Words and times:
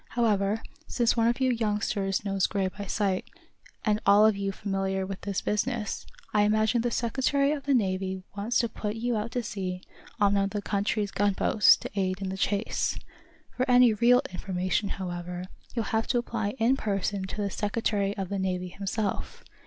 However, 0.15 0.63
since 0.87 1.15
one 1.15 1.27
of 1.27 1.39
you 1.39 1.51
youngsters 1.51 2.25
knows 2.25 2.47
Gray 2.47 2.67
by 2.69 2.87
sight, 2.87 3.29
and 3.85 3.97
you're 3.97 4.11
all 4.11 4.25
of 4.25 4.35
you 4.35 4.51
familiar 4.51 5.05
with 5.05 5.21
this 5.21 5.41
business, 5.41 6.07
I 6.33 6.41
imagine 6.41 6.81
the 6.81 6.89
Secretary 6.89 7.51
of 7.51 7.65
the 7.67 7.75
Navy 7.75 8.23
wants 8.35 8.57
to 8.61 8.67
put 8.67 8.95
you 8.95 9.15
out 9.15 9.29
to 9.33 9.43
sea 9.43 9.83
on 10.19 10.33
one 10.33 10.45
of 10.45 10.49
the 10.49 10.61
country's 10.63 11.11
gunboats, 11.11 11.77
to 11.77 11.91
aid 11.93 12.19
in 12.19 12.29
the 12.29 12.35
chase. 12.35 12.97
For 13.55 13.69
any 13.69 13.93
real 13.93 14.23
information, 14.31 14.89
however, 14.89 15.43
you'll 15.75 15.85
have 15.93 16.07
to 16.07 16.17
apply 16.17 16.55
in 16.57 16.77
person 16.77 17.25
to 17.27 17.37
the 17.39 17.51
Secretary 17.51 18.17
of 18.17 18.29
the 18.29 18.39
Navy 18.39 18.69
himself. 18.69 19.43